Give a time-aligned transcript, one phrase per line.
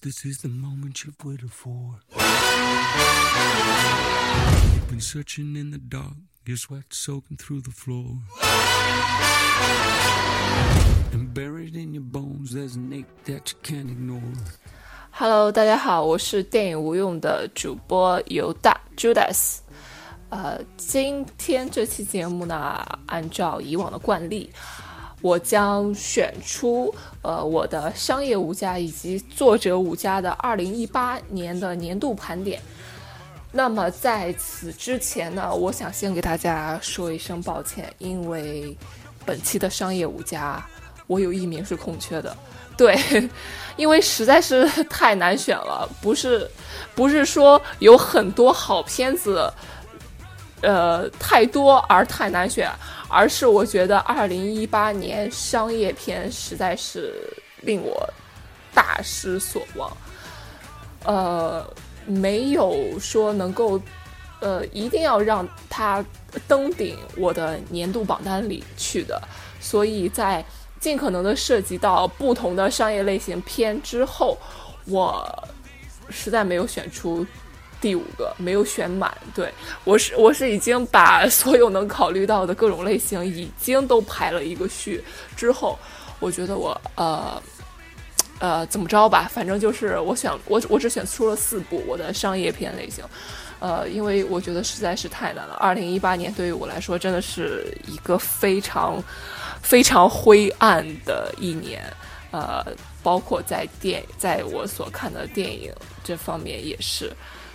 [0.00, 2.00] this is the moment you've waited for.
[4.74, 8.18] You've been searching in the dark, your sweat soaking through the floor.
[11.12, 14.22] And buried in your bones, there's an ache that you can't ignore.
[15.10, 19.58] Hello，大家好，我是电影无用的主播犹大 Judas。
[20.30, 24.50] 呃，今天这期节目呢，按照以往的惯例，
[25.21, 32.61] 我将选出呃我的商业五家以及作者五家的二零一八年的年度盘点。
[33.51, 38.75] 那么在此之前呢，我想先给大家说一声抱歉，因为
[39.25, 40.65] 本期的商业五家
[41.05, 42.35] 我有一名是空缺的。
[42.77, 42.97] 对，
[43.75, 46.49] 因为实在是太难选了，不是
[46.95, 49.51] 不是说有很多好片子。
[50.61, 52.71] 呃，太多而太难选，
[53.09, 57.13] 而是我觉得二零一八年商业片实在是
[57.61, 58.07] 令我
[58.73, 59.91] 大失所望。
[61.03, 61.67] 呃，
[62.05, 63.81] 没有说能够，
[64.39, 66.05] 呃，一定要让它
[66.47, 69.19] 登顶我的年度榜单里去的。
[69.59, 70.45] 所以在
[70.79, 74.37] 尽可能的涉及到不同的商业类型片之后，
[74.85, 75.49] 我
[76.09, 77.25] 实在没有选出。
[77.81, 79.51] 第五个没有选满，对
[79.83, 85.03] 我是我是已经把所有能考虑到的各种类型已经都排了一个序
[85.35, 85.77] 之后，
[86.19, 87.41] 我觉得我呃
[88.37, 93.03] 呃怎么着吧，反正就是我选我我只选出了四部我的商业片类型，
[93.59, 95.55] 呃，因为我觉得实在是太难了。
[95.55, 99.03] 二零一八年对于我来说真的是一个非常
[99.63, 101.81] 非常灰暗的一年，
[102.29, 102.63] 呃，
[103.01, 107.11] 包括在电在我所看的电影这方面也是。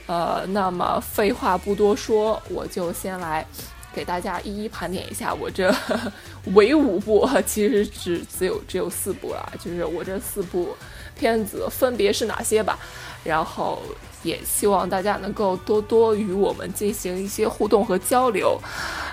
[0.07, 3.45] 呃，那么废话不多说，我就先来
[3.93, 5.75] 给大家一一盘点一下我这
[6.55, 10.77] 唯五部，其实只只有只有四部了，就是我这四部
[11.19, 12.79] 片子分别是哪些吧。
[13.25, 13.83] 然后
[14.23, 18.57] 也希望大家能够多多与我们进行一些互动和交流。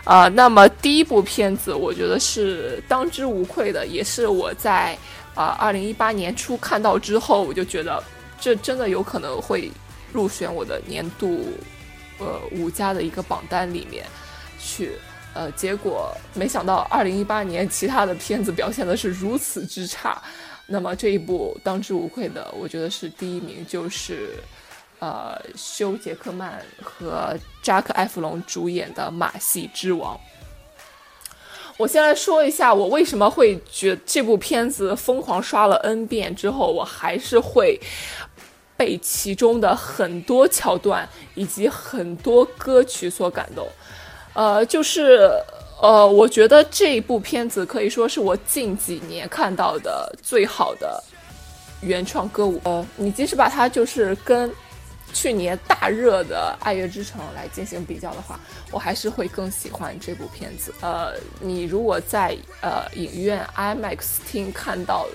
[0.04, 4.96] 啊，那么第一部片子，我觉得是当之无愧的，也是我在
[5.34, 8.04] 啊二零一八年初看到之后，我就觉得
[8.40, 9.72] 这真的有可能会。
[10.14, 11.46] 入选我的年度，
[12.20, 14.06] 呃五家的一个榜单里面
[14.60, 14.92] 去，
[15.34, 20.22] 呃，结果没想到二零一八年其他的片子表现的是如此之差，
[20.68, 24.38] 那么这一部当之无愧的，我觉得是第一名，就是
[25.00, 30.16] 呃休·杰克曼和扎克·埃弗隆主演的《马戏之王》。
[31.78, 37.80] 我先来说一下，我为什么会觉这部片子疯狂刷了 N 遍之后，我还是会。
[38.84, 43.66] 被其中的很多桥段以及很多歌曲所感动，
[44.34, 45.32] 呃，就是
[45.82, 51.02] 呃，我觉得这一部片子可以说是我近几年看到的最好的
[51.80, 52.60] 原创歌舞。
[52.66, 54.54] 呃，你即使把它就是跟
[55.14, 58.38] 去年大热的《爱乐之城》来进行比较的话，
[58.70, 60.74] 我还是会更喜欢这部片子。
[60.82, 65.08] 呃，你如果在呃影院 IMAX 厅看到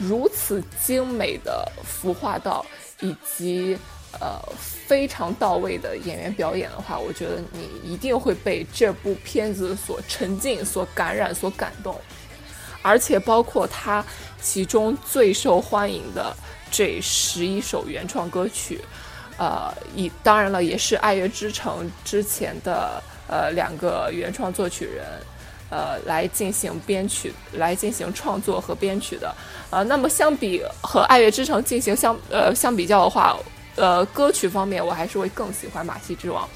[0.00, 2.66] 如此精美的服化道。
[3.00, 3.76] 以及
[4.20, 12.00] 呃非常到位的演员表演的话，我觉得你一定会被这部片子所沉浸、所感染、所感动，
[12.82, 14.04] 而且包括它
[14.40, 16.34] 其中最受欢迎的
[16.70, 18.80] 这十一首原创歌曲，
[19.36, 25.04] 呃，以当然了，也是《爱乐之城》之前的呃两个原创作曲人。
[25.68, 29.34] 呃，来进行编曲，来进行创作和编曲的，
[29.68, 33.36] 呃，那么相比和《爱乐之城》进行相呃相比较的话，
[33.74, 36.48] 呃，歌曲方面我还是会更喜欢《马戏之王》。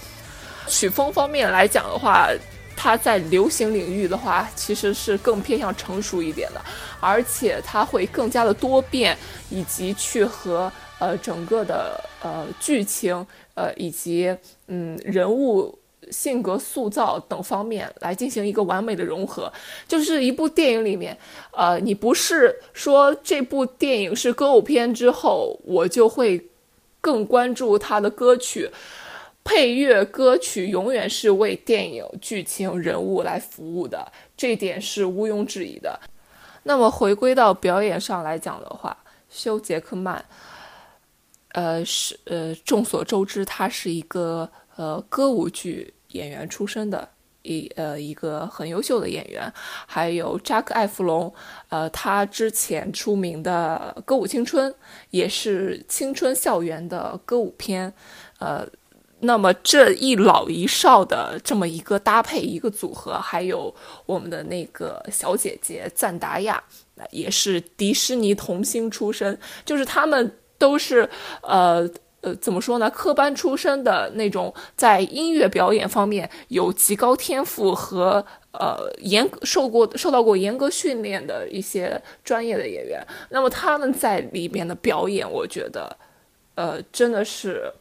[0.71, 2.29] 曲风方面来讲的话，
[2.77, 6.65] 它在流行领域的话，其实是更偏向成熟一点的，
[7.01, 9.19] 而且它会更加的多变，
[9.49, 10.71] 以及去和
[11.01, 14.33] 呃整个的呃剧情呃以及
[14.69, 15.77] 嗯人物。
[16.11, 19.53] 性格塑造等方面来进行一个完美的融合，
[19.87, 21.17] 就是一部电影里面，
[21.53, 26.49] 呃，你不是说这部电影是歌舞片之后，我就会
[27.01, 28.71] 更关注它的歌曲、
[29.45, 35.99] 配乐，歌曲永远是为电影剧情人物来服务的，这点是毋庸置疑的。
[36.65, 38.97] 那么回归到表演上来讲的话，
[39.31, 40.23] 休·杰克曼，
[41.53, 45.95] 呃，是呃，众所周知，他是一个呃歌舞剧。
[46.13, 47.09] 演员出身的
[47.43, 49.49] 一呃一个很优秀的演员，
[49.87, 51.33] 还有扎克·艾弗隆，
[51.69, 54.69] 呃，他之前出名的《歌舞青春》
[55.11, 57.95] 也是青春校园的歌舞片，
[58.41, 58.67] 呃，
[59.21, 63.73] 那么这一老一少的这么一个搭配一个组合，还有
[64.07, 66.61] 我们的那个小姐姐赞达亚，
[67.13, 71.09] 也是迪士尼童星出身，就是他们都是
[71.43, 71.89] 呃
[72.21, 72.91] 呃怎么说呢？
[72.91, 83.05] 科班出身的那种，在音乐表演方面有极高天赋和呃严受过受到过严格训练的一些专业的演员。
[83.31, 85.97] 那么他们在里面的表演，我觉得
[86.55, 87.73] 呃真的是。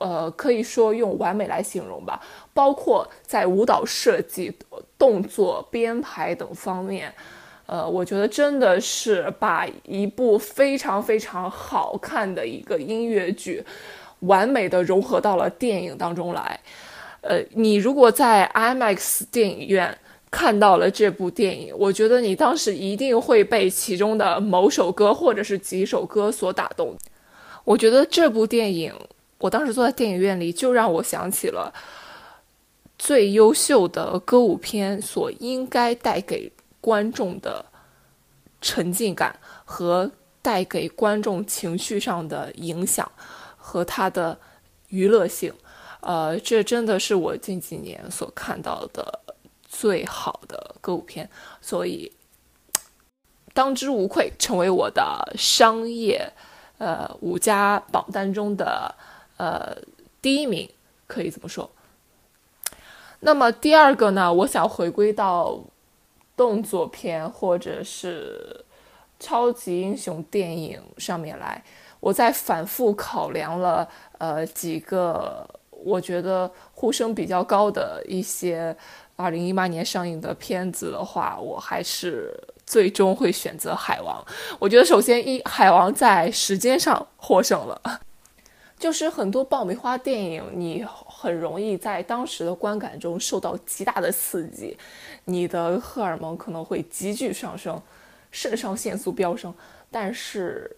[0.00, 2.18] 呃，可以说用完美来形容吧。
[2.54, 4.50] 包括在舞蹈设计、
[4.96, 7.12] 动作编排等方面，
[7.68, 13.62] 呃，我觉得真的是把一部非常非常好看的一个音乐剧，
[14.20, 16.58] 完美的融合到了电影当中来。
[17.20, 19.96] 呃，你如果在 IMAX 电影院
[20.30, 26.96] 看到了这部电影，我觉得你当时一定会被其中的某首歌或者是几首歌所打动。
[27.64, 28.92] 我觉得这部电影。
[29.40, 31.72] 我当时坐在电影院里，就让我想起了
[32.98, 36.50] 最优秀的歌舞片所应该带给
[36.88, 37.66] 观众的
[38.62, 43.12] 沉浸感和带给观众情绪上的影响
[43.58, 44.38] 和它的
[44.88, 45.52] 娱乐性。
[46.00, 49.20] 呃，这真的是我近几年所看到的
[49.66, 51.28] 最好的歌舞片，
[51.60, 52.10] 所以
[53.52, 56.32] 当之无愧成为我的商业
[56.78, 58.94] 呃五家榜单中的。
[59.36, 59.76] 呃，
[60.22, 60.66] 第一名
[61.06, 61.70] 可以这么说。
[63.20, 64.32] 那么第二个呢？
[64.32, 65.60] 我想回归到
[66.38, 68.64] 动作片或者是
[69.20, 71.62] 超级英雄电影上面来。
[72.00, 73.86] 我在反复考量了
[74.18, 78.74] 呃几个我觉得呼声比较高的一些
[79.16, 82.32] 二零一八年上映的片子的话，我还是
[82.64, 84.24] 最终会选择《海王》。
[84.60, 87.82] 我觉得首先一《海王》在时间上获胜了。
[88.78, 90.86] 就是很多爆米花电影，你
[91.20, 94.78] 很容易在当时的观感中受到极大的刺激，
[95.24, 97.82] 你的荷尔蒙可能会急剧上升，
[98.30, 99.52] 肾上腺素飙升，
[99.90, 100.70] 但是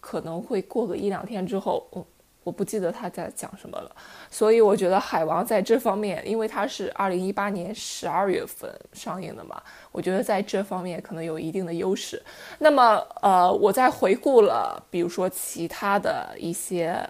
[0.00, 2.04] 可能会过个一两天之后，我。
[2.44, 3.96] 我不记得他在讲什么了，
[4.30, 12.22] 所以我觉得《海王》在这方面，因为它是二零一八年十二月份上映的嘛，我觉得在这方面可能有一定的优势。
[12.58, 17.02] 那么，呃，我在回顾了，比如说其他的一些，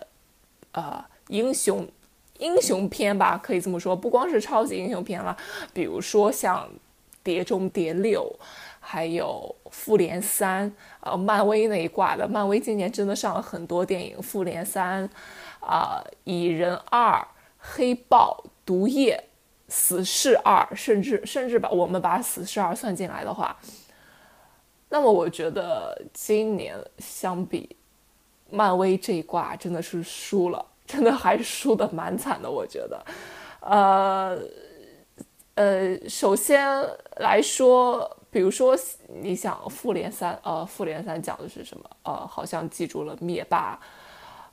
[0.70, 1.84] 呃，英雄
[2.38, 5.36] 英雄片吧，可以这么说，不光是超级英雄片了，
[5.72, 6.66] 比如说像
[7.22, 8.22] 《碟中谍六》。
[8.86, 10.70] 还有《复联三》
[11.00, 15.08] 呃，漫威那一挂的，漫威今年真的上了很多电影，《复联三》
[15.58, 17.12] 啊，《蚁人二》、
[17.58, 19.16] 《黑豹》、《毒液》、
[19.74, 23.56] 《死侍二》，甚至甚至把我们把《死侍二》算进来的话，
[24.90, 27.74] 那么我觉得今年相比
[28.50, 33.04] 漫威这一挂真的是输了，真的还输的蛮惨的，我觉得，
[33.60, 34.38] 呃
[35.54, 36.82] 呃，首先
[37.16, 38.10] 来说。
[38.34, 38.76] 比如说，
[39.06, 41.88] 你想《复联三》呃，《复联三》讲的是什么？
[42.02, 43.78] 呃，好像记住了灭霸，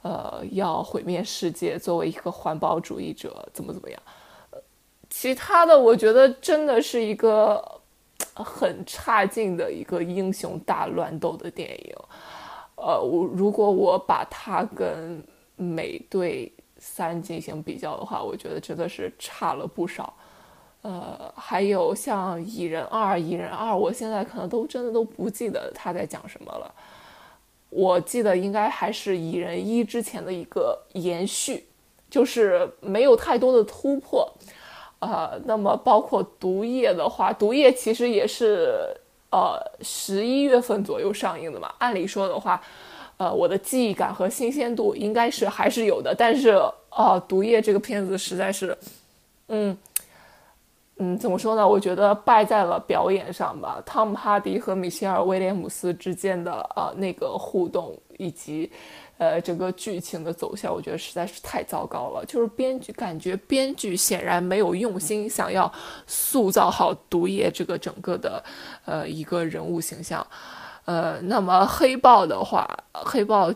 [0.03, 3.99] 呃，要毁灭世界，作为一个环保主义者，怎么怎么样？
[5.09, 7.81] 其他的我觉得真的是一个
[8.35, 11.95] 很差劲的一个英雄大乱斗的电影。
[12.75, 15.17] 呃，我如果我把它跟
[15.61, 20.13] 《美队三》进行比较的话，我觉得真的是差了不少。
[20.81, 26.73] 呃，还有像《蚁人二》，《蚁人二》，我现在可能都真的都不记得他在讲什么了。
[27.69, 31.67] 我记得应该还是《蚁人一》之前的一个延续，
[32.09, 34.27] 就是没有太多的突破。
[34.99, 38.87] 呃，那么包括《毒液》的话，《毒液》其实也是
[39.29, 41.71] 呃十一月份左右上映的嘛。
[41.77, 42.61] 按理说的话，
[43.21, 46.15] 呃，我的记忆感和新鲜度应该是还是有的。
[46.17, 46.49] 但是，
[46.89, 48.75] 呃，《毒液》这个片子实在是，
[49.49, 49.77] 嗯。
[50.97, 51.67] 嗯，怎么说呢？
[51.67, 53.81] 我觉得败在了表演上吧。
[53.85, 58.71] 汤姆·哈迪和米歇尔·威廉姆斯之间的呃那个互动，以及
[59.17, 62.23] 呃整个剧情的走向，我觉得实在是太糟糕了。
[62.27, 65.71] 就是编剧感觉编剧显然没有用心，想要
[66.05, 68.43] 塑造好毒液这个整个的
[68.85, 70.25] 呃一个人物形象。
[70.85, 73.53] 呃，那么黑豹的话，黑豹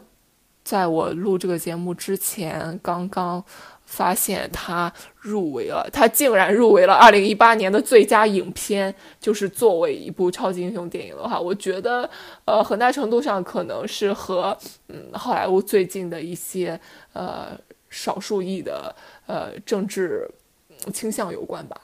[0.64, 3.44] 在我录这个节目之前刚刚。
[3.88, 8.94] 发现他入围了，他竟然入围了二零一八年的最佳影片。
[9.20, 12.10] 就是作为一部超级英雄电影的话，我觉得，
[12.46, 16.78] 呃，很大程度上可能是和嗯好莱坞最近的一些
[17.14, 17.56] 呃
[17.88, 18.94] 少数裔的
[19.28, 20.28] 呃政治
[20.92, 21.80] 倾向有关吧。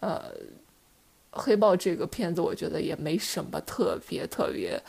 [0.00, 0.24] 呃，
[1.36, 4.80] 黑豹这个片子，我觉得也没什么特别特别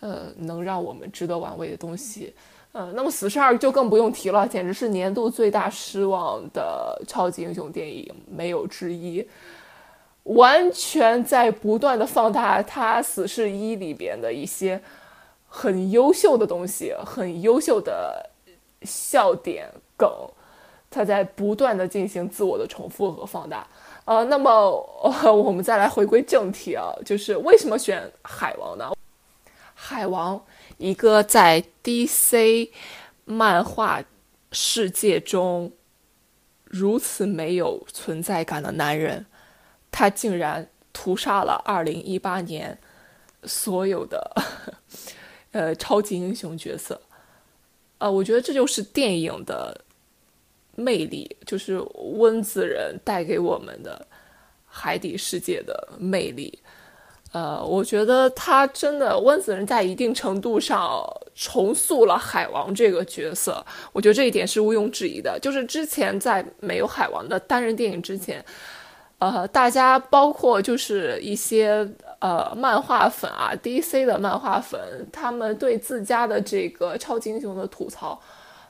[0.00, 2.34] 呃能让我们值得玩味的东西。
[2.72, 9.24] 呃，那么《死侍二》就更不用提了，简直是年度最大失望的超级英雄电影，没有之一。
[10.24, 14.80] 完全在不断的放大他《死侍一》里边的一些
[15.46, 18.28] 很优秀的东西，很优秀的
[18.82, 20.10] 笑点梗，
[20.90, 23.64] 它在不断的进行自我的重复和放大。
[24.04, 24.70] 呃，那么
[25.32, 28.92] 我们再来回归正题啊，就是为什么选海王呢？
[29.74, 30.44] 海王，
[30.78, 32.70] 一个在 DC
[33.24, 34.02] 漫画
[34.52, 35.72] 世界中
[36.64, 39.26] 如此没有存在感的男人，
[39.90, 42.78] 他竟然屠杀了2018年
[43.44, 44.34] 所有的
[45.52, 47.00] 呃超级英雄角色。
[47.98, 49.82] 呃，我觉得这就是电影的
[50.76, 51.80] 魅力，就是
[52.18, 54.06] 温子仁带给我们的
[54.66, 56.58] 海底世界的魅力。
[57.32, 61.04] 呃，我觉得他真的温子仁在一定程度上
[61.34, 65.36] 重塑了海王这个角色，我觉得这一点是毋庸置疑的。
[65.42, 68.44] 就是之前在没有海王的单人电影之前，
[69.18, 71.84] 呃，大家包括就是一些
[72.20, 78.20] 呃漫画粉啊，DC 的漫画粉，他们对自家的这个超级英雄的吐槽，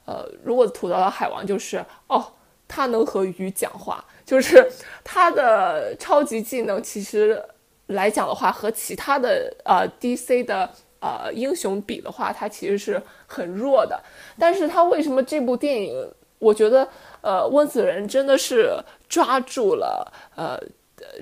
[0.05, 2.25] 呃，如果吐槽到海王，就是哦，
[2.69, 4.71] 他能和鱼讲话， 就是
[5.03, 7.43] 他的超级技能其实。
[7.89, 10.71] 来讲的话，和其他的呃 DC 的
[11.01, 14.03] 呃英雄比的话，他其实是很弱的。
[14.39, 16.89] 但是他为什么这部电影，我觉得
[17.21, 18.75] 呃温子仁真的是
[19.07, 20.59] 抓住了呃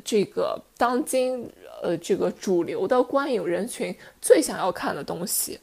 [0.04, 1.50] 这个当今
[1.82, 5.58] 呃这个主流的观影人群最想要看的东西，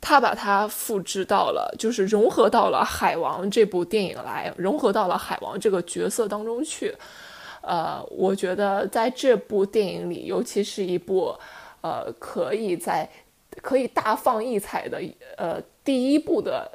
[0.00, 6.94] 他把它复制到了，就是融合到了海王这部电影来，融合到了海王这个角色当中去。
[7.60, 11.34] 呃，我觉得在这部电影里，尤其是一部，
[11.82, 13.06] 呃，可以在
[13.60, 15.02] 可以大放异彩的，
[15.36, 16.70] 呃，第一部的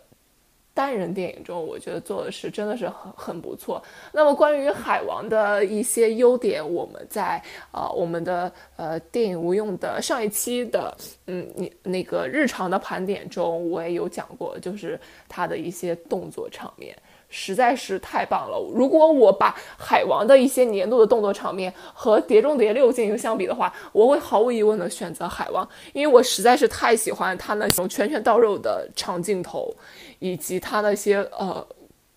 [0.74, 3.82] 单人电影中，我觉得做的是真的是很很不错。
[4.12, 10.96] 那么关于海王的一些优点，我们在啊我们的呃电影无用的上一期的
[11.28, 15.00] 嗯你那个日常的盘点中，我也有讲过，就是
[15.30, 16.98] 他的一些动作场面。
[17.36, 18.72] 实在是太棒了！
[18.76, 29.76] 如果我把海王的一些年度的动作场面和《碟中谍六》进行相比的话，我会毫无疑问的选择海王，因为我实在是太喜欢他那种拳拳到肉的长镜头，
[30.20, 31.66] 以及他那些呃，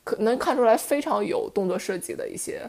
[0.05, 2.61] 可能看出来非常有动作设计的一些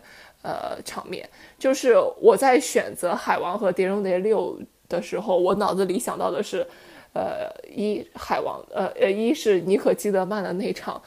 [0.42, 1.30] 呃场面。
[1.60, 6.66] 就是我在选择海王和《碟中谍六》的时候，我脑子里想到的是，
[7.14, 11.02] 呃，一海王，呃呃，一是尼可基德曼的那场。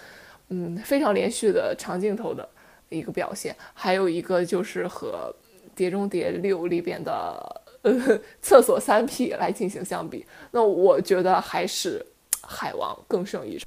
[0.53, 2.49] 嗯，非常连续的长镜头的
[2.89, 5.33] 一个表现，还有一个就是和
[5.77, 12.05] 《碟中谍六》里边的呃厕所三 P 来进行相比，那我觉得还是
[12.43, 13.65] 海王更胜一筹。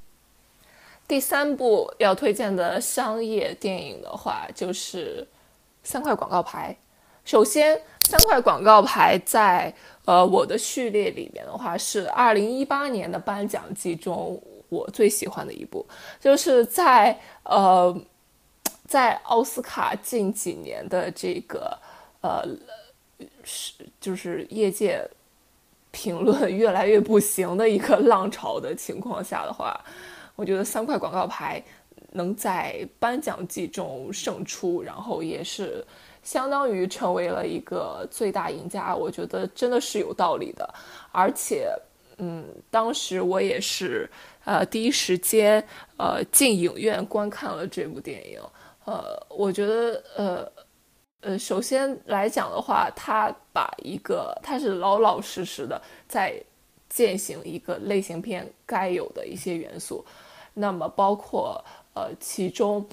[1.07, 5.25] 第三部要推荐的商业电影的话，就是
[5.83, 6.75] 三块广告牌。
[7.23, 9.73] 首先，三块广告牌在
[10.03, 14.41] 呃我的序列里面的话，是二零一八年的颁奖季中。
[14.73, 15.85] 我最喜欢的一部，
[16.19, 17.95] 就是在呃，
[18.87, 21.77] 在奥斯卡近几年的这个
[22.21, 22.43] 呃
[23.43, 25.07] 是就是业界
[25.91, 29.79] 评论 越来越不行的一个浪潮的情况下的话，
[30.35, 31.63] 我觉得三块广告牌
[32.11, 35.85] 能在颁奖季中胜出，然后也是
[36.23, 40.73] 相当于成为了一个最大赢家，我觉得真的是有道理的，
[41.11, 41.71] 而且
[42.17, 44.09] 嗯，当时我也是。
[44.45, 45.65] 呃，第一时间
[45.97, 48.39] 呃进影院观看了这部电影，
[48.85, 50.51] 呃，我觉得呃
[51.21, 56.35] 呃，首先来讲的话，他把一个他是老老实实的在
[56.89, 60.05] 践行一个类型片该有的一些元素，
[60.53, 62.85] 那么包括呃其中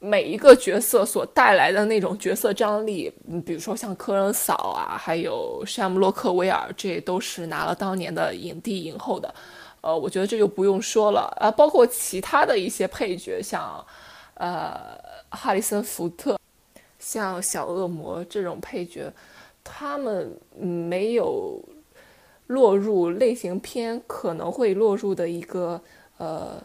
[0.00, 9.32] 每一个角色所带来的那种角色张力，嗯，比如说像科恩嫂啊，还有山姆洛克威尔，这都是拿了当年的影帝影后的。
[9.84, 13.84] 呃，我觉得这就不用说了啊，包括其他的一些配角，像，
[14.32, 14.98] 呃，
[15.28, 16.38] 哈里森福特，
[16.98, 19.12] 像小恶魔这种配角，
[19.62, 21.62] 他们没有
[22.46, 25.78] 落入类型片可能会落入的一个
[26.16, 26.56] 呃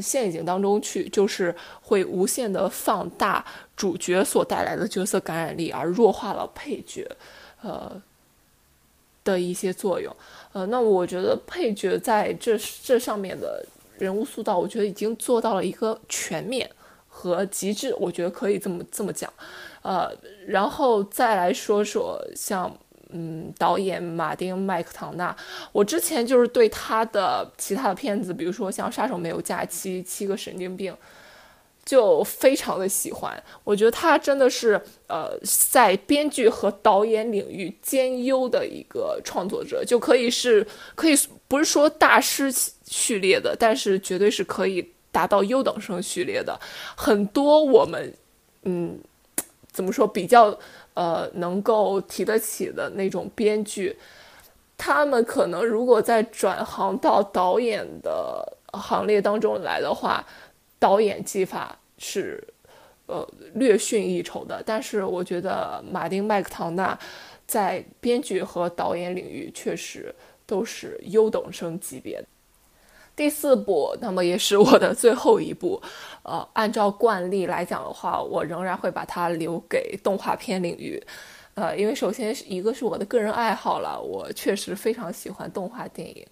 [0.00, 3.44] 陷阱当中去，就是会无限的放大
[3.76, 7.10] 主角所带来的角色感染力，而弱化了配角，
[7.62, 8.00] 呃。
[9.24, 10.14] 的一些作用，
[10.52, 13.64] 呃，那我觉得配角在这这上面的
[13.98, 16.68] 人物塑造，我觉得已经做到了一个全面
[17.06, 19.32] 和极致，我觉得可以这么这么讲，
[19.82, 20.10] 呃，
[20.46, 22.74] 然后再来说说像，
[23.10, 25.36] 嗯，导演马丁麦克唐纳，
[25.72, 30.92] 我之前就是对他的其他的片子，比如说像《杀手没有假期》《七个神经病》
[31.88, 35.32] 就非常的喜欢，我觉得他真的是呃，
[35.72, 41.14] 在编剧和导演领域兼优的一个创作者，就可以是可以
[41.48, 42.52] 不是说大师
[42.84, 46.60] 序列的，但是绝对是可以达到优等生序列的。
[46.94, 48.12] 很多我们
[48.64, 48.98] 嗯，
[49.72, 50.54] 怎么说比较
[50.92, 53.96] 呃能够提得起的那种编剧，
[54.76, 60.22] 他们可能如果在转行到导演的行列当中来的话。
[60.78, 62.42] 导演技法是，
[63.06, 64.62] 呃，略逊一筹的。
[64.64, 66.98] 但是我觉得马丁麦克唐纳
[67.46, 70.14] 在编剧和导演领域确实
[70.46, 72.22] 都是优等生级别。
[73.16, 75.82] 第四部，那么也是我的最后一部。
[76.22, 81.02] 呃，按照惯例来讲的话，我仍然会把它留给动画片领域。
[81.54, 86.24] 呃，因为首先是一个是我的个人爱好了，我确实非常喜欢动画电影。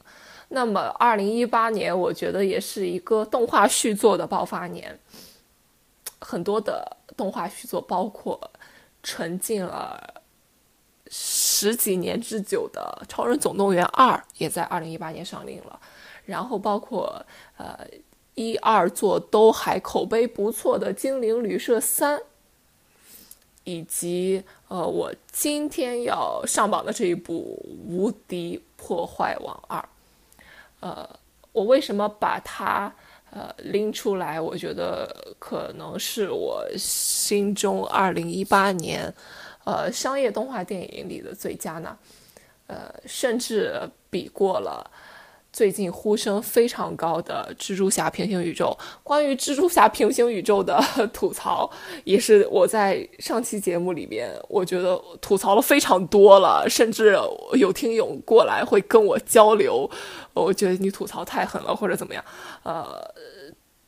[0.49, 4.99] 那么，二零一八年我觉得也是一个动画续作的爆发年，
[6.21, 8.50] 很多的动画续作，包括
[9.03, 10.23] 沉浸了
[11.11, 15.81] 十几年之久的《超人总动员二》也在二零一八年上映了，
[16.25, 17.26] 然后包括
[17.57, 17.81] 呃
[18.35, 22.19] 一二作都还口碑不错的《精灵旅社三》，
[23.65, 27.61] 以及呃我今天要上榜的这一部
[27.93, 29.80] 《无敌破坏王二》。
[30.80, 31.08] 呃，
[31.52, 32.93] 我为什么把它
[33.30, 34.41] 呃拎出来？
[34.41, 39.12] 我觉得可能是我心中二零一八年，
[39.65, 41.97] 呃，商业动画电影里的最佳呢，
[42.67, 44.91] 呃，甚至比过了。
[45.56, 50.78] 最近呼声非常高的蜘蛛侠平行宇宙，关于蜘蛛侠平行宇宙的
[51.14, 51.71] 吐槽，
[52.04, 57.16] 也是我在上期节目里边，我觉得吐槽了非常多了，甚至
[57.54, 59.90] 有听友过来会跟我交流，
[60.34, 62.23] 我觉得你吐槽太狠了，或者怎么样。
[62.62, 63.10] 呃，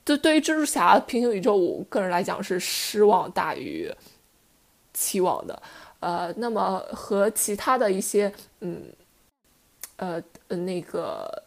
[0.04, 3.92] 对，对于蜘蛛侠平行宇宙，我个人来讲是失望大于
[4.94, 5.62] 期望的。
[6.00, 8.84] 呃，那么和其他的一些，嗯，
[9.96, 11.42] 呃，那个。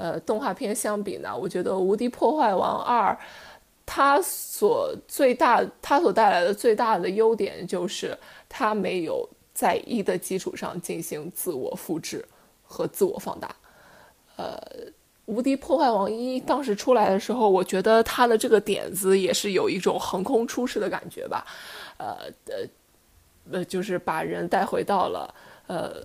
[0.00, 3.12] 呃，动画片相比呢，我觉得《无敌破坏王二》
[3.84, 8.16] 它所最大它所带来的最大的优点就是
[8.48, 12.24] 它没有在一的基础上进行自我复制
[12.64, 13.54] 和自我放大。
[14.36, 14.58] 呃，
[15.26, 21.44] 《无敌破坏王一》当时出来的时候，我觉得它的这个点子也是有一种横空出世的感觉吧。
[21.98, 22.54] 呃呃
[23.52, 25.34] 呃，就是把人带回到了
[25.66, 26.02] 呃。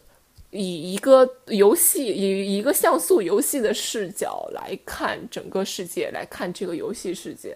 [0.56, 7.56] 以一个游戏，以一个像素游戏的视角来看整个世界，来看这个游戏世界。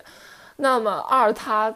[0.58, 1.74] 那么二，它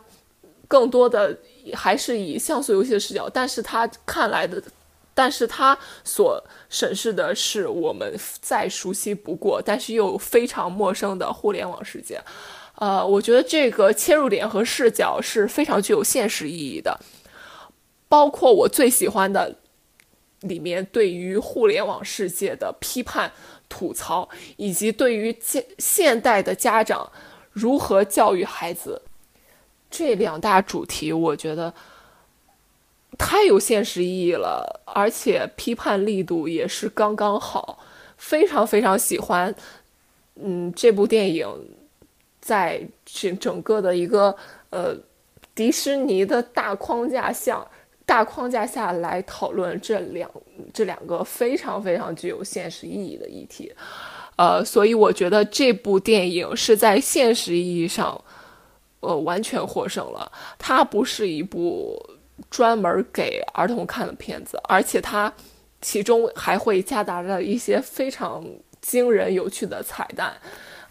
[0.68, 1.38] 更多的
[1.74, 4.62] 还是以像素游戏的视角，但是它看来的，
[5.14, 12.22] 但是它所审视的是我们再熟悉不过，但是又非常陌生的互联网世界。
[12.76, 17.00] 呃，我觉得这个切入点和视角是非常具有现实意义的，
[18.10, 19.56] 包括我最喜欢的。
[20.44, 23.32] 里面对于互联网世界的批判、
[23.68, 27.12] 吐槽，以及对于现现代的家长
[27.52, 29.02] 如何教育孩子
[29.90, 31.74] 这两大主题，我觉得
[33.18, 37.80] 太有现实意义了，而且批判力度也是刚刚好，
[38.18, 39.54] 非常非常喜欢。
[40.36, 41.48] 嗯，这部电影
[42.42, 44.36] 在整整个的一个
[44.72, 44.96] 呃
[45.54, 47.66] 迪士尼的大框架下。
[48.06, 50.30] 大框架下来讨论这两
[50.74, 53.74] 这两个非常非常具有现实意义的议题，
[54.36, 58.22] 呃，所以我觉得这部电影是在现实意义上，
[59.00, 60.32] 呃，完全获胜了。
[60.60, 61.98] 它不是一部
[62.50, 65.34] 专门给儿童看的片子，而且它
[65.82, 68.46] 其中还会夹杂着一些非常
[68.82, 70.34] 惊人有趣的彩蛋，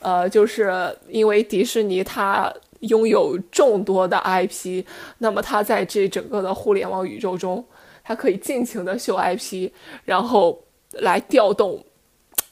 [0.00, 2.52] 呃，就是因为迪士尼它。
[2.82, 4.84] 拥有众多的 IP，
[5.18, 7.64] 那么他在这整个的互联网宇宙中，
[8.04, 9.70] 他可以尽情的秀 IP，
[10.04, 11.84] 然后来调动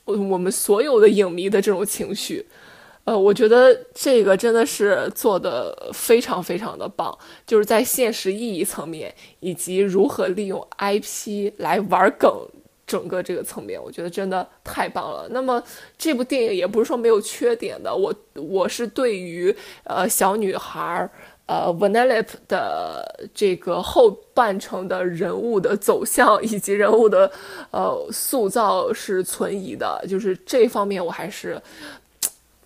[0.05, 2.47] 我们所有的影迷的这种情绪。
[3.05, 7.17] 呃，我觉得这个真的是做的非常非常的棒，
[7.47, 12.31] 就是在现实意义层面，以及如何利用 IP 来玩梗。
[12.91, 15.29] 整个这个层面，我觉得真的太棒了。
[15.31, 15.63] 那么
[15.97, 21.09] 这部电影也不是说没有缺点的，我我是对于呃小女孩儿
[21.47, 27.31] 呃 v a n e l l p 的这个后半程的人物的走向以及人物的
[27.71, 31.63] 呃塑造是存疑的，就是这方面我还是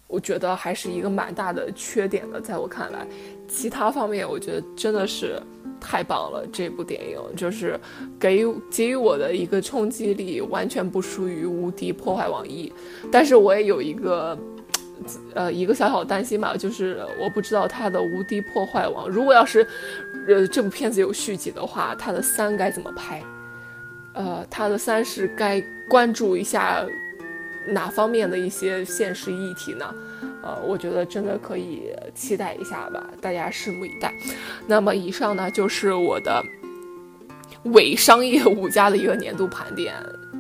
[0.06, 3.06] 我觉得还是一个蛮大的缺点的，在我看来，
[3.48, 5.40] 其他方面我觉得真的是。
[5.86, 6.46] 太棒了！
[6.50, 7.78] 这部电影就是
[8.18, 12.72] 给予给予我的一个冲击力，完全不输于《无敌破坏王一》。
[13.12, 14.38] 但是我也有一个
[15.34, 19.66] 呃一个小小担心吧，就是我不知道他的《无敌破坏王》，如果要是
[20.26, 23.22] 呃这部片子有续集的话，他的三该怎么拍？
[24.14, 26.82] 呃，他的三是该关注一下
[27.68, 29.94] 哪方面的一些现实议题呢？
[30.42, 34.12] 呃，我觉得真的可以期待一下吧，大家拭目以待。
[34.66, 36.44] 那么以上呢就是我的
[37.64, 39.94] 伪商业五家的一个年度盘点，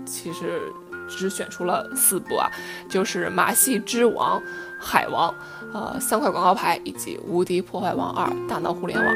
[0.04, 0.60] 其实
[1.08, 2.50] 只选出了四部啊，
[2.88, 4.38] 就是《马戏之王》
[4.78, 5.30] 《海王》
[5.72, 9.14] 呃三块广告牌以及《无敌破坏王二：大闹互联网》。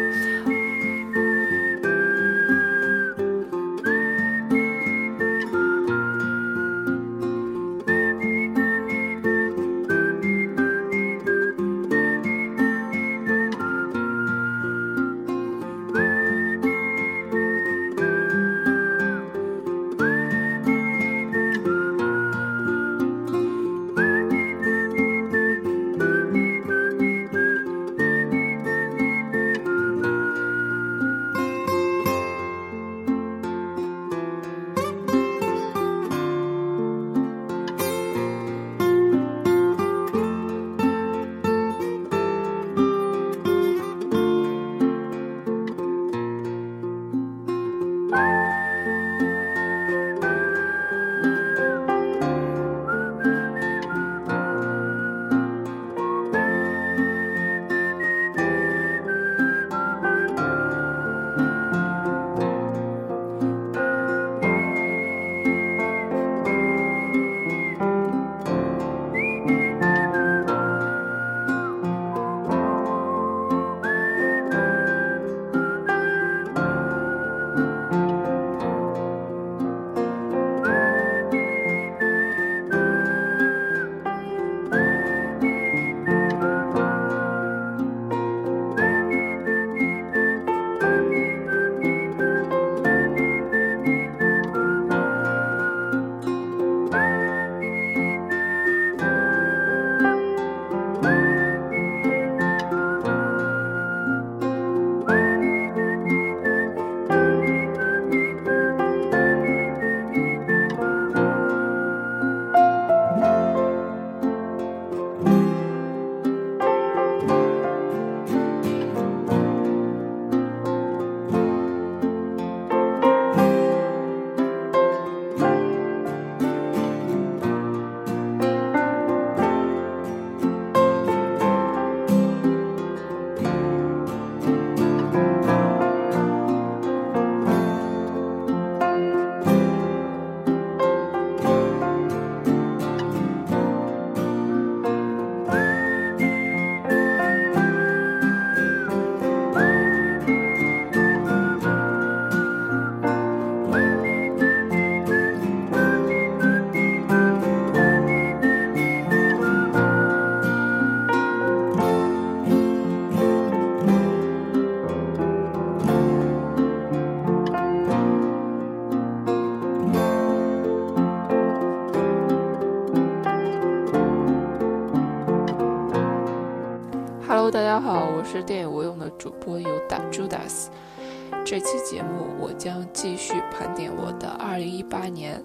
[181.51, 185.43] 这期节目我将继续盘点我的2018年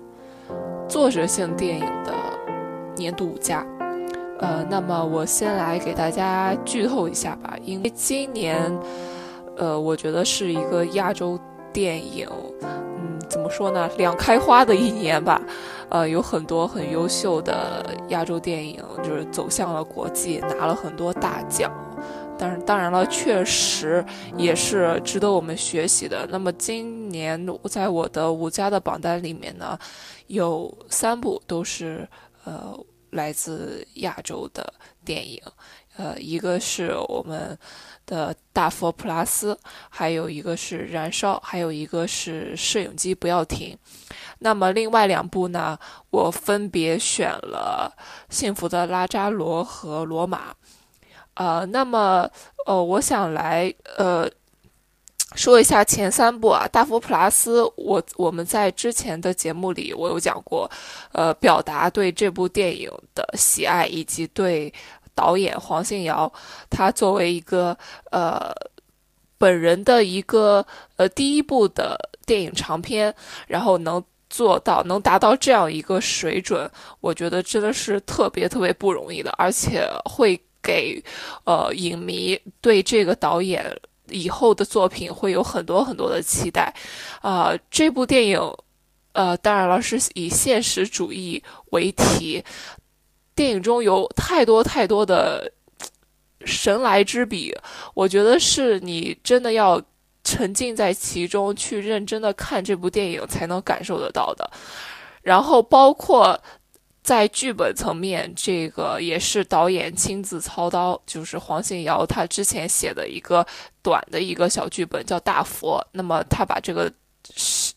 [0.86, 2.14] 作者性电影的
[2.94, 3.66] 年度五佳。
[4.38, 8.70] 呃，那么我先来给大家剧透一下吧，因为今年，
[9.56, 11.40] 呃，我觉得是一个亚洲
[11.72, 12.28] 电影，
[12.64, 15.42] 嗯，怎么说呢，两开花的一年吧。
[15.88, 21.72] 呃，有很多很优秀的亚洲电影，就是走向了国际，拿了很多大奖。
[22.44, 26.28] 但是当然了，确实也是值得我们学习的。
[26.30, 29.80] 那么今年在我的五家的榜单里面呢，
[30.28, 32.06] 有三部都是
[32.44, 32.78] 呃
[33.12, 34.74] 来自亚洲的
[35.06, 35.42] 电影，
[35.96, 37.58] 呃，一个是我们
[38.06, 43.78] 的大佛普拉斯，还有一个是燃烧，还有一个是摄影机不要停。
[44.40, 45.80] 那么另外两部呢，
[46.10, 47.96] 我分别选了
[48.36, 50.52] 《幸福的拉扎罗》和《罗马》。
[51.36, 52.30] 呃，那么，
[52.66, 54.30] 呃，我想来，呃，
[55.36, 60.70] 说一下前三部啊，《大佛普拉斯》，我我们在之前的节目里我有讲过，
[61.12, 64.72] 呃，表达对这部电影的喜爱，以及对
[65.16, 66.32] 导演黄信尧
[66.70, 67.78] 他作为一个
[68.12, 68.52] 呃
[69.38, 70.66] 本人的一个
[70.98, 73.14] 呃第一部的电影长片，
[73.48, 74.04] 然后能。
[74.30, 76.68] 做到能达到这样一个水准，
[77.02, 81.04] 我觉得真的是特别特别不容易的，而且会给
[81.44, 83.64] 呃影迷对这个导演
[84.10, 86.74] 以后的作品会有很多很多的期待。
[87.22, 88.40] 啊，这部电影，
[89.12, 92.44] 呃，当然了，是以现实主义为题，
[93.36, 95.52] 电影中有太多太多的
[96.46, 97.54] 神来之笔，
[97.94, 99.80] 我觉得是你真的要。
[100.26, 104.50] 沉浸在其中，去认真的看这部电影才能感受得到的。
[105.22, 106.42] 然后，包括
[107.04, 113.46] 在剧本层面，这个也是导演亲自操刀，就是黄信尧他之前写的一个
[113.82, 116.92] 短的一个小剧本叫《大佛》，那么他把这个。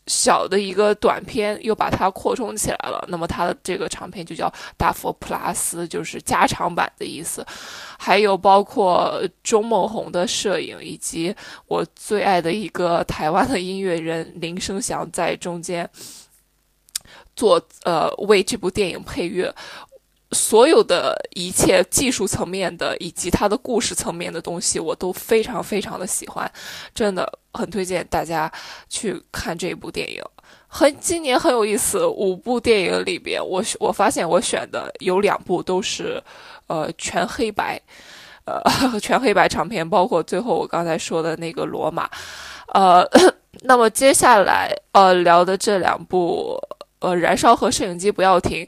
[0.07, 3.03] 小的一个短片，又把它扩充起来了。
[3.07, 5.55] 那么它的这个长片就叫《大佛 Plus》，
[5.87, 7.45] 就是加长版的意思。
[7.97, 11.33] 还有包括钟梦红的摄影，以及
[11.67, 15.89] 我最爱的一个台湾的音乐人林生祥在中间
[17.37, 19.53] 做呃为这部电影配乐。
[20.33, 26.51] 所有的一切技术层面的以及它的故事层面的东西，我都非常非常的喜欢，
[26.93, 28.51] 真的很推荐大家
[28.89, 30.21] 去看这部电影。
[30.67, 36.21] 很今年很有意思，五部电影里边，我我发现我选的有两部都是，
[36.67, 37.81] 呃，全黑白，
[38.43, 38.61] 呃，
[38.99, 42.09] 全黑白长片，包括最后我刚才说的那个罗马，
[42.73, 43.01] 呃，
[43.63, 46.59] 那么接下来呃聊的这两部。
[46.99, 48.67] 呃，燃烧和摄影机不要停。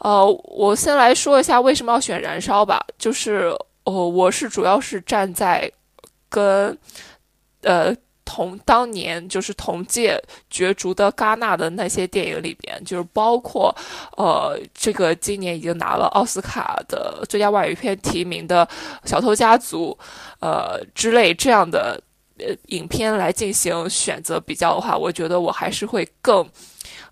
[0.00, 2.84] 呃，我先来说一下为什么要选燃烧吧。
[2.98, 5.70] 就是，呃，我是主要是站在
[6.28, 6.76] 跟
[7.62, 13.74] 呃同当年就是同届角逐的戛纳的那些电影里边，就是包括
[14.16, 18.64] 呃这个今年已经拿了奥斯卡的最佳外语片提名的
[19.08, 19.96] 《小偷家族》
[20.40, 21.98] 呃之类这样的
[22.38, 26.46] 呃影片来进行选择比较的话，我觉得我还是会更。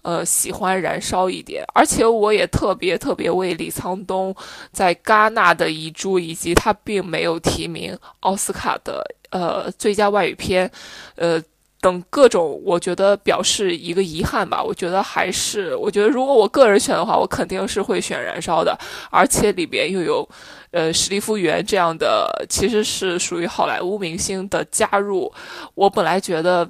[0.03, 4.35] 呃，喜欢燃烧一点，而且我也特别特别为李沧东
[4.73, 10.71] 在戛纳的遗珠，以及他并没有提名奥斯卡的呃最佳外语片，
[11.17, 11.43] 呃
[11.81, 14.63] 等各种，我觉得表示一个遗憾吧。
[14.63, 18.79] 我觉得还是，我觉得如果我个人选的话，我肯定是会选燃烧的，
[19.11, 20.29] 而且里边又有
[20.71, 25.33] 呃史蒂夫元这样的，其实是属于好莱坞明星的加入，
[25.75, 26.69] 我本来觉得。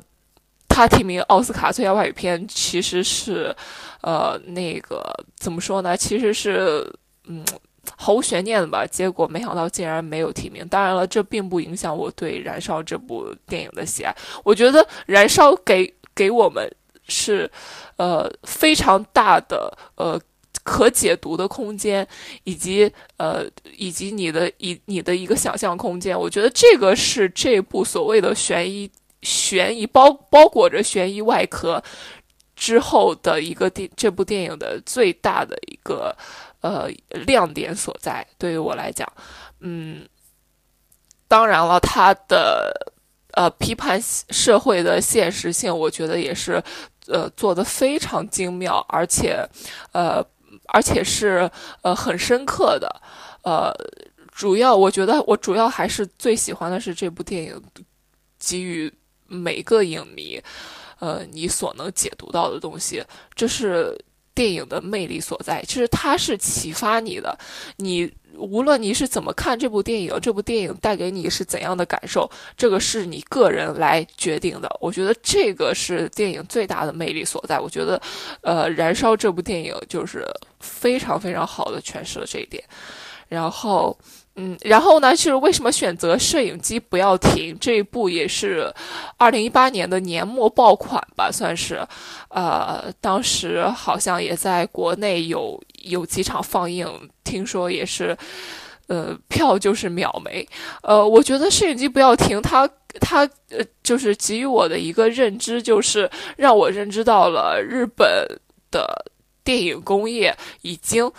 [0.79, 3.53] 他提名奥斯卡最佳外语片，其实是，
[4.01, 5.97] 呃，那个怎么说呢？
[5.97, 6.89] 其实是，
[7.27, 7.45] 嗯，
[7.97, 8.87] 毫无悬念的吧。
[8.87, 10.65] 结果没想到竟然没有提名。
[10.69, 14.15] 当然了，这并不影响我对《燃烧》这部电影的喜爱。
[14.45, 16.71] 我觉得《燃烧》给给我们
[17.09, 17.51] 是，
[17.97, 20.17] 呃，非常大的呃
[20.63, 22.07] 可解读的空间，
[22.45, 23.45] 以及呃
[23.77, 26.17] 以及你的以你的一个想象空间。
[26.17, 28.89] 我觉得这个是这部所谓的悬疑。
[29.23, 31.83] 悬疑包包裹着悬疑外壳
[32.55, 36.17] 之后的一个电，这部电影的最大的一个
[36.61, 39.11] 呃亮点所在，对于我来讲，
[39.61, 40.09] 嗯，
[41.27, 42.93] 当然了，它的
[43.35, 46.63] 呃批判社会的现实性，我觉得也是
[47.07, 49.45] 呃做的非常精妙，而且
[49.93, 50.25] 呃
[50.67, 51.51] 而且是
[51.83, 53.03] 呃很深刻的，
[53.43, 53.73] 呃，
[54.33, 57.63] 主要我觉得我主要还是最喜欢的是这部电影
[58.39, 58.93] 给予。
[59.29, 60.43] 每个影迷，
[60.99, 63.97] 呃，你所能解读到的东西，这是
[64.35, 65.63] 电影的魅力所在。
[65.63, 67.39] 其实它是启发你的，
[67.77, 74.69] 你无论你是怎么看这部电影，这部电影带给你是怎样的感受，这个是你个人来决定的。
[74.81, 77.61] 我觉得这个是电影最大的魅力所在。
[77.61, 78.01] 我觉得，
[78.41, 80.25] 呃，《燃烧》这部电影就是
[80.61, 82.65] 非常非常好的诠释了这一点。
[83.29, 83.99] 然后。
[84.41, 88.73] 嗯，然后呢，就是为什么选择摄影机不要停这一部也是，
[89.17, 91.85] 二零一八年的年末爆款吧，算是，
[92.29, 96.87] 呃，当时好像也在国内有有几场放映，
[97.25, 98.17] 听说也是，
[98.87, 100.49] 呃，票就是秒没。
[100.83, 102.65] 呃，我觉得摄影机不要停，它
[103.01, 108.25] 它呃，就是给予我的一个认知，就是让我认知到了日本
[108.71, 109.05] 的
[109.43, 111.11] 电影工业已经。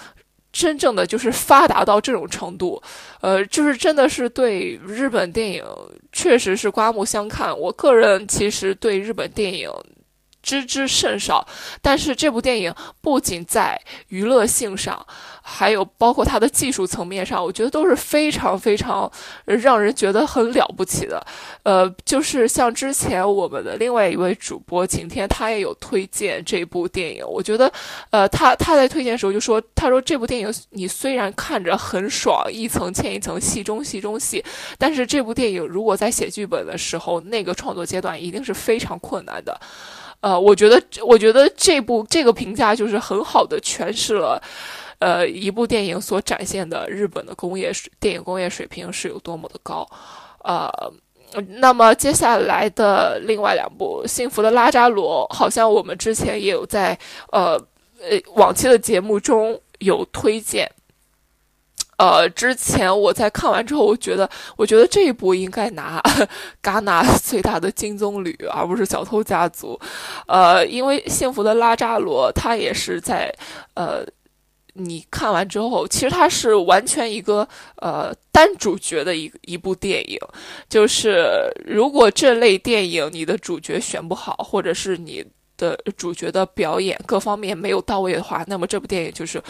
[0.51, 2.81] 真正的就是发达到这种程度，
[3.21, 5.63] 呃，就是真的是对日本电影
[6.12, 7.57] 确实是刮目相看。
[7.57, 9.69] 我个人其实对日本电影。
[10.49, 11.47] 知之甚少，
[11.79, 15.05] 但是这部电影不仅在娱乐性上，
[15.43, 19.12] 还有包括它的技术层面上，我觉得都是非常非常
[19.45, 21.23] 让人觉得很了不起的。
[21.62, 27.23] 呃，就是像之前我们的另外一位主播晴天，他也有推荐这部电影。
[27.27, 27.71] 我觉得，
[28.09, 34.43] 呃，他他在推荐的时候就说，他说这部电影你虽然看着很爽，一层嵌一层，戏中戏中戏，
[34.79, 39.59] 但是这部电影如果在写剧本的时候，那个创作阶段一定是非常困难的。
[40.21, 44.41] 呃，我觉得我觉得这部这个评价就是很好的诠释了，
[44.99, 49.88] 呃，一部电影所展现的日本的工业电影工业水平是有多么的高，
[50.43, 50.69] 呃。
[51.60, 56.97] 那么接下来的另外两部《幸福的拉扎罗》，好像我们之前也有在
[57.32, 57.51] 呃
[58.01, 60.67] 呃往期的节目中有推荐。
[61.99, 66.01] 呃，之前我在看完之后，我觉得，我觉得这一部应该拿
[66.63, 69.77] 戛纳最大的金棕榈，而不是《小偷家族》。
[70.25, 73.29] 呃，因为《幸福的拉扎罗》它也是在
[73.73, 74.05] 呃，
[74.75, 77.45] 你看完之后，其实它是完全一个
[77.81, 80.17] 呃单主角的一一部电影。
[80.69, 85.21] 就是如果这类电影你的主角选不好，或者是你
[85.57, 89.43] 的主角的表演各方面没有到位的话，那么这部电影就是。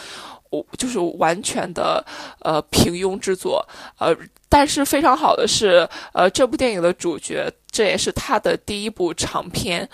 [0.49, 2.03] 我就是完全的
[2.41, 3.63] 呃平庸之作，
[3.99, 4.15] 呃，
[4.47, 9.87] 但是非常好的是，呃，这部电影的主角这也是他的第一部长片，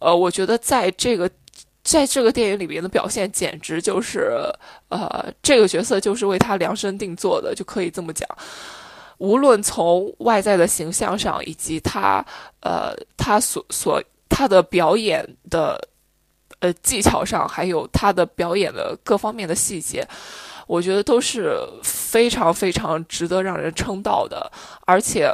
[0.00, 1.30] 呃，我觉得在这个
[1.82, 4.32] 在这个电影里边的表现简直就是
[4.90, 8.28] 呃这个角色就是为他量身定做的，就可以这么讲。
[9.16, 12.22] 无论从外在的形象上，以及他
[12.60, 15.88] 呃他所所他的表演的。
[16.62, 20.06] 呃，技巧上还有他的表演的各方面的细节，
[20.68, 24.48] 我觉得都是非常非常值得让人称道的，
[24.86, 25.28] 而且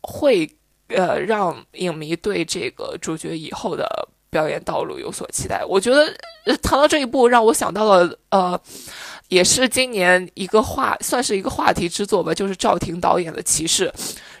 [0.00, 0.50] 会
[0.88, 3.88] 呃让影迷对这个主角以后的
[4.28, 5.64] 表演道路有所期待。
[5.64, 6.12] 我觉得
[6.60, 8.60] 谈到这一步，让我想到了呃，
[9.28, 13.88] 也是今年一个话算是一个话题之作吧，就是赵婷导演的《骑士》，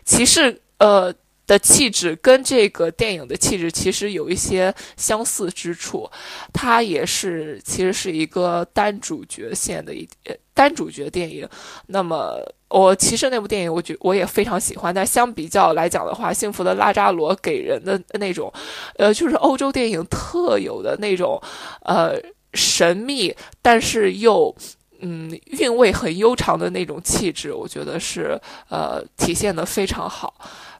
[0.04, 1.14] 骑士呃。
[1.52, 6.10] 的气质跟这个电影的气质其实有一些相似之处，
[6.50, 10.08] 它也是其实是一个单主角线的一
[10.54, 11.46] 单主角电影。
[11.88, 12.38] 那么
[12.70, 14.94] 我其实那部电影，我觉我也非常喜欢。
[14.94, 18.50] 但相比较来讲的话，《幸福的拉扎罗》给人的那种，
[18.96, 21.38] 呃，就是欧洲电影特有的那种，
[21.84, 22.18] 呃，
[22.54, 24.56] 神秘但是又
[25.00, 30.32] 嗯韵味很悠长的那种气质，我觉得是呃体现的非常好。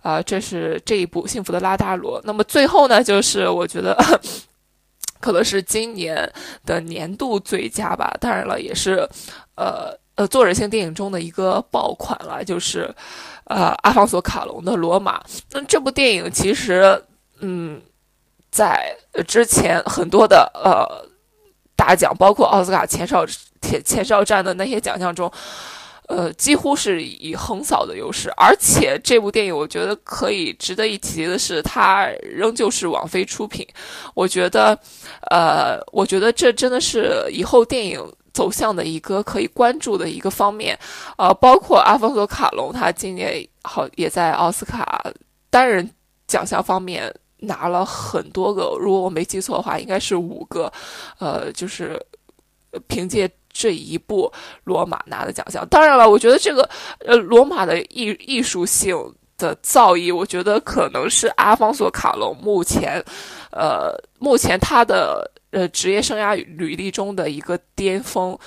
[0.03, 2.21] 啊，这是这一部《幸福的拉达罗》。
[2.25, 3.97] 那么最后呢，就是我觉得
[5.21, 6.31] 可能是今年
[6.67, 8.13] 的年度最佳吧。
[8.21, 9.09] 当然了，也是
[9.55, 12.93] 呃呃作者性电影中的一个爆款了，就是
[13.45, 15.21] 呃阿方索卡隆的《罗马》。
[15.53, 17.01] 那这部电影其实，
[17.39, 17.81] 嗯，
[18.51, 18.97] 在
[19.29, 21.09] 之前很多的呃
[21.77, 23.25] 大奖，包括奥斯卡前哨
[23.61, 25.33] 前前哨战的那些奖项中。
[26.15, 33.67] 呃，几乎是以横扫的优势，而且这部电影我觉得可以值得一提的是，它仍旧是网飞出品。
[34.13, 34.79] 我觉得，
[35.31, 37.99] 呃，我觉得这真的是以后电影
[38.35, 40.79] 走向的一个可以关注的一个方面。
[41.17, 45.03] 呃，包括阿方索卡隆，他今年好也在奥斯卡
[45.49, 45.89] 单人
[46.27, 50.71] 奖项方面拿了很多个，如果我没记错的话，应该是五个。
[51.19, 51.99] 呃，就是
[52.87, 53.31] 凭借。
[53.53, 54.33] 这一部
[54.65, 56.69] 《罗马》拿的奖项，当然了，我觉得这个
[57.01, 58.97] 呃，《罗马》的艺艺术性
[59.37, 63.05] 的造诣，我觉得可能是阿方索卡隆目前，
[63.51, 68.39] 呃，目前他的呃职业生涯履历中的一个巅峰。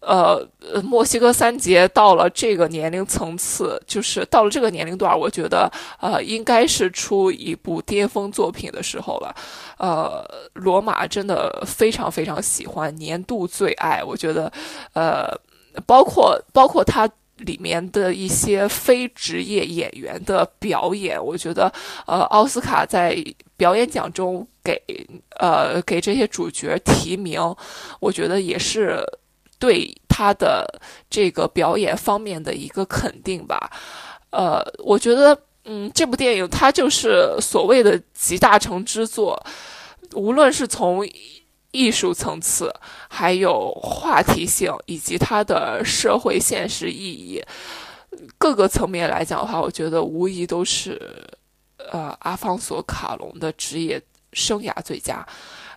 [0.00, 0.48] 呃，
[0.82, 9.34] 墨西哥三杰到了这个年龄层次，就是到了这个年龄段，我觉得呃，应该是出一部巅峰作品的时候了。
[9.76, 14.02] 呃，罗马真的非常非常喜欢，年度最爱。
[14.02, 14.50] 我觉得，
[14.94, 15.28] 呃，
[15.86, 21.70] 包括包括他里面的一些非职业演员的表演，我觉得，
[22.06, 23.22] 呃，奥斯卡在
[23.58, 24.80] 表演奖中给
[25.38, 27.38] 呃给这些主角提名，
[28.00, 29.04] 我觉得也是。
[29.60, 30.66] 对他的
[31.10, 33.70] 这个表演方面的一个肯定吧，
[34.30, 39.38] 呃，我觉得，嗯，这部电影它就是所谓的集大成之作，
[40.14, 41.06] 无论是从
[41.72, 42.74] 艺术层次，
[43.08, 47.44] 还有话题性，以及它的社会现实意义，
[48.38, 50.98] 各个层面来讲的话，我觉得无疑都是，
[51.92, 54.00] 呃，阿方索卡隆的职业
[54.32, 55.26] 生涯最佳，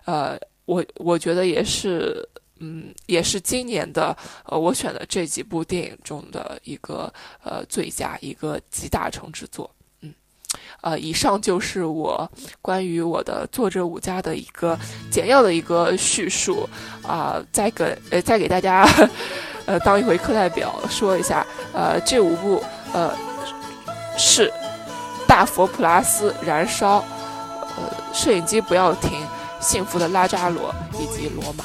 [0.06, 2.26] 呃，我我觉得也是。
[2.60, 9.68] 嗯，也是今年的呃，我选的这几部电影中的一个呃最佳一个集大成之作。
[10.00, 10.14] 嗯，
[10.80, 12.30] 呃，以上就是我
[12.62, 14.78] 关于我的作者五家的一个
[15.10, 16.68] 简要的一个叙述
[17.02, 17.42] 啊。
[17.52, 18.86] 再给呃再给大家
[19.66, 23.12] 呃当一回课代表说一下，呃，这五部呃
[24.16, 24.48] 是
[25.26, 27.00] 《大佛普拉斯》《燃烧》
[27.76, 29.10] 呃摄影机不要停，
[29.60, 31.64] 《幸福的拉扎罗》以及《罗马》。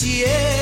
[0.00, 0.59] 结。